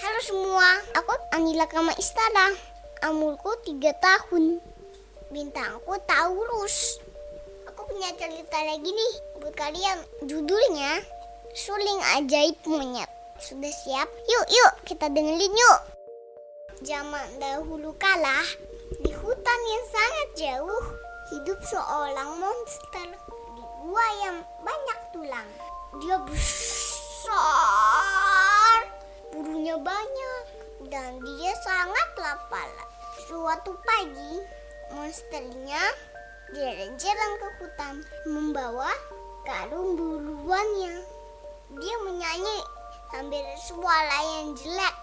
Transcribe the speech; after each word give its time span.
Halo 0.00 0.20
semua, 0.24 0.80
aku 0.96 1.12
Anila 1.36 1.68
Kama 1.68 1.92
Istana. 2.00 2.56
Umurku 3.04 3.52
3 3.68 3.92
tahun. 4.00 4.56
Bintangku 5.28 5.92
Taurus. 6.08 6.96
Aku 7.68 7.84
punya 7.84 8.08
cerita 8.16 8.64
lagi 8.64 8.88
nih 8.88 9.12
buat 9.44 9.52
kalian. 9.52 10.00
Judulnya 10.24 11.04
Suling 11.52 12.00
Ajaib 12.16 12.56
Monyet. 12.64 13.12
Sudah 13.44 13.68
siap? 13.68 14.08
Yuk, 14.24 14.46
yuk, 14.48 14.72
kita 14.88 15.12
dengerin 15.12 15.52
yuk. 15.52 15.80
Zaman 16.80 17.36
dahulu 17.36 17.92
kala, 18.00 18.40
di 19.04 19.12
hutan 19.12 19.60
yang 19.68 19.84
sangat 19.92 20.28
jauh, 20.32 20.84
hidup 21.28 21.60
seorang 21.68 22.40
monster 22.40 23.08
di 23.52 23.62
gua 23.84 24.06
yang 24.24 24.40
banyak 24.64 24.98
tulang. 25.12 25.48
Dia 26.00 26.16
besar, 26.24 27.99
banyak, 29.78 30.42
dan 30.90 31.22
dia 31.22 31.52
sangat 31.62 32.08
lapar. 32.18 32.70
Suatu 33.30 33.76
pagi, 33.86 34.42
monsternya 34.90 35.82
jalan-jalan 36.50 37.30
ke 37.38 37.48
hutan 37.62 37.94
membawa 38.26 38.90
karung 39.46 39.94
buluannya. 39.94 41.06
Dia 41.78 41.96
menyanyi 42.02 42.58
sambil 43.14 43.46
suara 43.62 44.18
yang 44.40 44.58
jelek. 44.58 44.96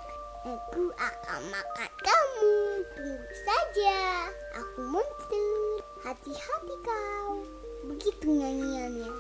Aku 0.47 0.91
akan 0.95 1.41
makan 1.51 1.91
kamu, 2.03 2.55
tunggu 2.95 3.27
saja. 3.43 4.31
Aku 4.55 4.79
monster, 4.91 5.47
hati-hati 6.07 6.75
kau. 6.87 7.43
Begitu 7.87 8.27
nyanyiannya. 8.27 9.11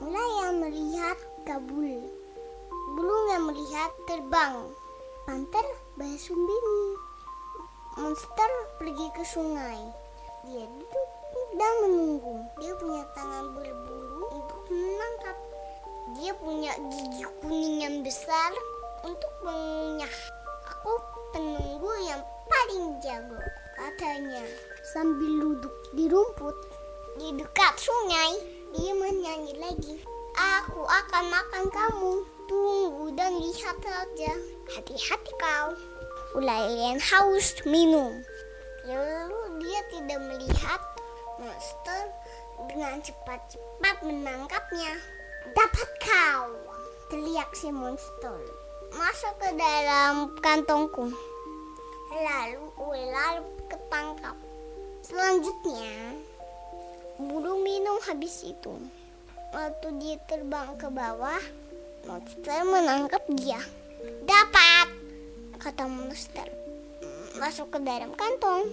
Mulai 0.00 0.30
yang 0.44 0.54
melihat 0.64 1.18
kabul, 1.44 2.08
burung 2.94 3.26
yang 3.30 3.44
melihat 3.46 3.90
terbang. 4.06 4.70
Panter 5.26 5.66
bersembunyi. 5.94 6.82
Monster 7.98 8.50
pergi 8.78 9.06
ke 9.14 9.22
sungai. 9.26 9.78
Dia 10.48 10.64
duduk 10.64 11.08
dan 11.58 11.72
menunggu. 11.84 12.42
Dia 12.58 12.72
punya 12.78 13.04
tangan 13.14 13.52
berbulu 13.54 14.26
untuk 14.30 14.60
menangkap. 14.70 15.36
Dia 16.18 16.32
punya 16.38 16.72
gigi 16.90 17.22
kuning 17.42 17.76
yang 17.84 17.96
besar 18.02 18.50
untuk 19.06 19.32
mengunyah. 19.46 20.16
Aku 20.70 20.92
penunggu 21.30 21.92
yang 22.06 22.22
paling 22.50 22.98
jago, 23.04 23.38
katanya. 23.78 24.42
Sambil 24.90 25.30
duduk 25.38 25.74
di 25.94 26.10
rumput 26.10 26.56
di 27.20 27.36
dekat 27.36 27.74
sungai, 27.76 28.32
dia 28.72 28.92
menyanyi 28.96 29.54
lagi. 29.60 29.96
Aku 30.34 30.82
akan 30.88 31.24
makan 31.28 31.64
kamu. 31.68 32.14
Tunggu 32.50 33.14
dan 33.14 33.38
lihat 33.38 33.78
saja. 33.78 34.32
Hati-hati 34.74 35.32
kau. 35.38 35.70
Ulaian 36.34 36.98
haus 36.98 37.62
minum. 37.62 38.10
Lalu 38.90 39.62
dia 39.62 39.80
tidak 39.94 40.18
melihat 40.18 40.82
monster 41.38 42.10
dengan 42.66 42.98
cepat-cepat 43.06 43.96
menangkapnya. 44.02 44.98
Dapat 45.54 45.88
kau, 46.02 46.50
teriak 47.14 47.54
si 47.54 47.70
monster. 47.70 48.42
Masuk 48.98 49.34
ke 49.38 49.54
dalam 49.54 50.34
kantongku. 50.42 51.14
Lalu 52.10 52.66
ular 52.82 53.46
ketangkap. 53.70 54.34
Selanjutnya, 55.06 56.18
burung 57.14 57.62
minum 57.62 58.02
habis 58.02 58.42
itu. 58.42 58.74
Waktu 59.54 60.02
dia 60.02 60.18
terbang 60.26 60.74
ke 60.78 60.90
bawah, 60.90 61.42
monster 62.06 62.60
menangkap 62.64 63.22
dia. 63.36 63.60
Dapat, 64.24 64.88
kata 65.60 65.84
monster. 65.84 66.48
Masuk 67.36 67.72
ke 67.72 67.78
dalam 67.84 68.12
kantong. 68.16 68.68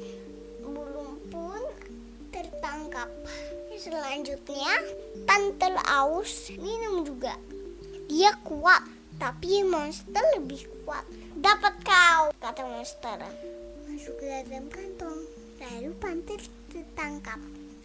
Burung 0.63 1.19
pun 1.31 1.61
tertangkap. 2.31 3.09
Selanjutnya, 3.77 4.73
tante 5.29 5.69
aus 5.87 6.49
minum 6.57 7.05
juga. 7.05 7.37
Dia 8.07 8.33
kuat, 8.41 8.83
tapi 9.21 9.61
monster 9.67 10.23
lebih 10.39 10.65
kuat. 10.83 11.05
Dapat 11.37 11.73
kau, 11.83 12.33
kata 12.41 12.63
monster. 12.65 13.19
Masuk 13.87 14.15
ke 14.17 14.25
dalam 14.25 14.65
kantong. 14.71 15.19
Lalu 15.57 15.91
panter 15.97 16.41
tertangkap. 16.69 17.41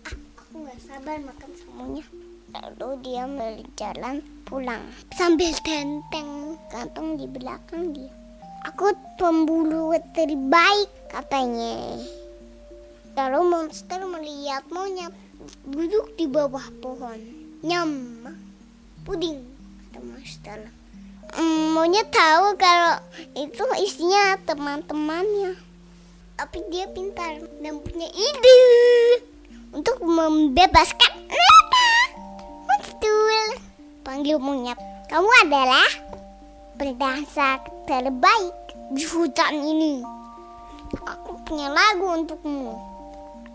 Ah, 0.09 0.17
aku 0.41 0.65
nggak 0.65 0.81
sabar 0.85 1.17
makan 1.21 1.51
semuanya. 1.57 2.05
Lalu 2.53 2.89
dia 3.01 3.25
berjalan 3.25 4.21
pulang 4.53 4.85
sambil 5.17 5.49
tenteng 5.65 6.61
kantong 6.69 7.17
di 7.17 7.25
belakang 7.25 7.97
dia. 7.97 8.13
Aku 8.69 8.93
pemburu 9.17 9.97
terbaik 10.13 10.93
katanya. 11.09 11.97
Lalu 13.17 13.41
monster 13.49 13.97
melihat 14.05 14.69
monyet 14.69 15.17
duduk 15.65 16.13
di 16.21 16.29
bawah 16.29 16.69
pohon. 16.85 17.17
Nyam, 17.65 18.29
puding, 19.09 19.41
kata 19.89 20.05
monster. 20.05 20.69
Mm, 21.33 21.73
monyet 21.73 22.13
tahu 22.13 22.53
kalau 22.61 23.01
itu 23.33 23.65
isinya 23.81 24.37
teman-temannya. 24.45 25.57
Tapi 26.37 26.59
dia 26.69 26.93
pintar 26.93 27.41
dan 27.41 27.81
punya 27.81 28.09
ide 28.13 28.61
untuk 29.73 29.97
membebaskan 30.05 31.12
monyet. 34.39 34.79
Kamu 35.11 35.29
adalah 35.43 35.89
pendansa 36.79 37.59
terbaik 37.85 38.55
di 38.95 39.03
hutan 39.11 39.59
ini. 39.59 40.01
Aku 41.03 41.43
punya 41.43 41.69
lagu 41.73 42.07
untukmu. 42.15 42.73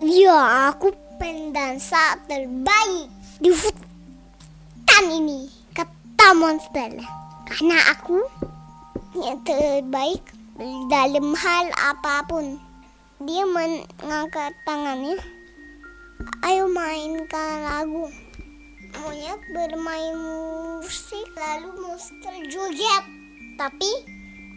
Ya, 0.03 0.69
aku 0.69 0.93
pendansa 1.17 2.19
terbaik 2.27 3.09
di 3.41 3.49
hutan 3.49 5.03
ini, 5.09 5.49
kata 5.73 6.37
monster. 6.37 7.01
Karena 7.47 7.77
aku 7.95 8.21
yang 9.17 9.41
terbaik 9.41 10.21
dalam 10.91 11.33
hal 11.33 11.65
apa 11.73 12.25
pun. 12.29 12.61
Dia 13.17 13.49
mengangkat 13.49 14.53
tangannya. 14.61 15.17
Ayo 16.45 16.69
mainkan 16.69 17.65
lagu. 17.65 18.26
Monyet 18.97 19.41
bermain 19.53 20.17
musik 20.17 21.29
lalu 21.37 21.69
monster 21.85 22.33
joget. 22.49 23.03
Tapi 23.57 23.91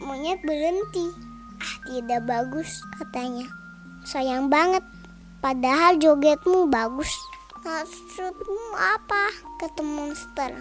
monyet 0.01 0.41
berhenti. 0.41 1.13
Ah, 1.61 1.75
tidak 1.85 2.25
bagus 2.25 2.81
katanya. 2.97 3.45
Sayang 4.09 4.49
banget. 4.49 4.81
Padahal 5.45 6.01
jogetmu 6.01 6.73
bagus. 6.73 7.13
Maksudmu 7.61 8.77
apa? 8.77 9.29
Kata 9.61 9.85
monster. 9.85 10.57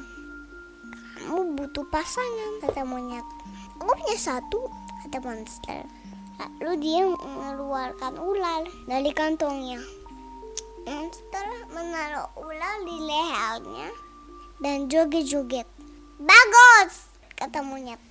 Kamu 1.19 1.55
butuh 1.55 1.87
pasangan, 1.87 2.63
kata 2.63 2.83
monyet. 2.83 3.23
Aku 3.79 3.95
punya 3.95 4.19
satu, 4.19 4.67
kata 5.07 5.23
monster. 5.23 5.87
Lalu 6.39 6.71
dia 6.79 7.03
mengeluarkan 7.07 8.19
ular 8.19 8.63
dari 8.87 9.11
kantongnya. 9.11 9.79
Monster 10.89 11.69
menaruh 11.69 12.33
ular 12.33 12.81
di 12.81 12.97
lehernya 12.97 13.93
dan 14.57 14.89
joget-joget. 14.89 15.69
Bagus, 16.17 17.13
kata 17.37 17.61
monyet. 17.61 18.01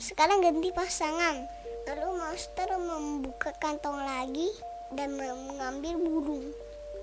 Sekarang 0.00 0.40
ganti 0.40 0.72
pasangan. 0.72 1.44
Lalu 1.84 2.08
monster 2.16 2.72
membuka 2.80 3.52
kantong 3.60 4.00
lagi 4.00 4.48
dan 4.96 5.12
mengambil 5.12 5.92
burung. 6.00 6.56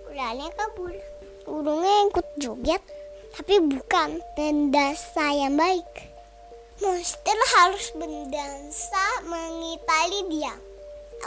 Ularnya 0.10 0.50
kabur. 0.58 0.98
Burungnya 1.46 2.10
ikut 2.10 2.28
joget, 2.42 2.82
tapi 3.38 3.62
bukan 3.62 4.18
pendansa 4.34 5.30
yang 5.30 5.54
baik. 5.54 6.10
Monster 6.82 7.38
harus 7.62 7.94
berdansa 7.94 9.06
mengitali 9.30 10.26
dia. 10.34 10.58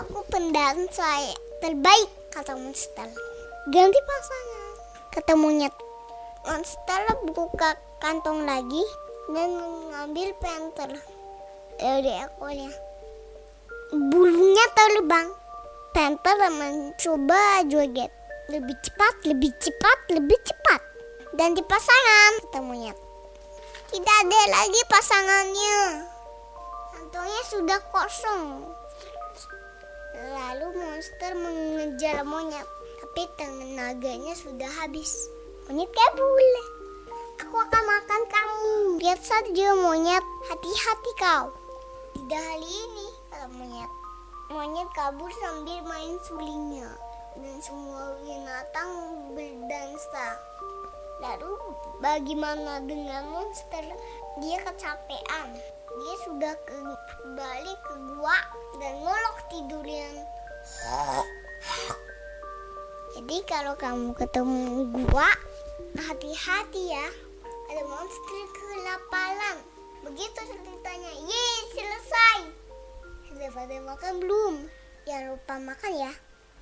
Aku 0.03 0.27
pendansa 0.27 1.39
terbaik, 1.62 2.11
kata 2.35 2.59
monster. 2.59 3.36
Ganti 3.67 3.99
pasangan, 3.99 4.73
kata 5.11 5.35
monyet. 5.35 5.75
Monster 6.47 7.03
buka 7.35 7.75
kantong 7.99 8.47
lagi 8.47 8.79
dan 9.27 9.59
mengambil 9.59 10.31
panther 10.39 10.95
dari 11.75 12.15
ekornya. 12.15 12.71
Bulunya 13.91 14.67
terbang. 14.71 15.35
Panther 15.91 16.47
mencoba 16.47 17.67
joget. 17.67 18.15
Lebih 18.55 18.79
cepat, 18.87 19.27
lebih 19.27 19.51
cepat, 19.59 19.99
lebih 20.15 20.39
cepat. 20.47 20.81
Ganti 21.35 21.67
pasangan, 21.67 22.47
kata 22.47 22.63
monyet. 22.63 22.95
Tidak 23.91 24.17
ada 24.31 24.41
lagi 24.47 24.81
pasangannya. 24.87 26.07
Kantongnya 26.95 27.43
sudah 27.51 27.83
kosong. 27.91 28.71
Lalu 30.17 30.67
monster 30.71 31.35
mengejar 31.35 32.23
monyet, 32.23 32.75
tapi 33.17 33.33
tenaganya 33.41 34.37
sudah 34.37 34.69
habis. 34.77 35.33
Monyet 35.65 35.89
kabur. 35.89 36.37
Aku 37.41 37.57
akan 37.65 37.85
makan 37.89 38.23
kamu. 38.29 39.01
Lihat 39.01 39.25
saja 39.25 39.73
monyet, 39.73 40.21
hati-hati 40.53 41.13
kau. 41.17 41.49
Tidak 42.13 42.37
hari 42.37 42.69
ini 42.69 43.09
kata 43.33 43.49
monyet. 43.57 43.89
Monyet 44.53 44.85
kabur 44.93 45.33
sambil 45.41 45.81
main 45.89 46.21
sulingnya 46.29 46.93
dan 47.41 47.57
semua 47.65 48.21
binatang 48.21 48.93
berdansa. 49.33 50.37
Lalu 51.25 51.57
bagaimana 52.05 52.85
dengan 52.85 53.33
monster? 53.33 53.97
Dia 54.45 54.61
kecapean. 54.61 55.57
Dia 55.89 56.15
sudah 56.29 56.53
kembali 56.69 57.75
ke 57.81 57.95
gua 58.13 58.37
dan 58.77 58.93
ngolok 59.01 59.39
tidurnya. 59.49 60.13
Jadi 63.17 63.41
kalau 63.49 63.73
kamu 63.81 64.13
ketemu 64.13 64.93
gua, 64.93 65.25
hati-hati 65.97 66.93
ya. 66.93 67.09
Ada 67.73 67.83
monster 67.89 68.45
kelaparan. 68.53 69.57
Begitu 70.05 70.37
ceritanya. 70.53 71.13
Yeay, 71.25 71.61
selesai. 71.73 72.39
Sudah 73.25 73.49
pada 73.57 73.77
makan 73.89 74.13
belum? 74.21 74.55
Jangan 75.09 75.25
lupa 75.33 75.55
makan 75.57 75.93
ya. 75.97 76.13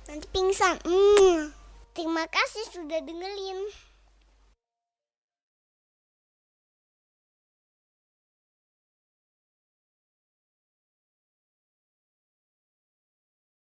Nanti 0.07 0.25
pingsan. 0.31 0.79
Hmm. 0.87 1.51
Terima 1.91 2.23
kasih 2.23 2.63
sudah 2.71 3.03
dengerin. 3.03 3.59